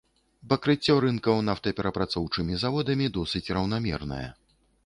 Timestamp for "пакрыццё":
0.53-0.95